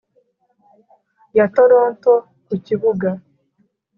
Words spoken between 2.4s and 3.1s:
ku kibuga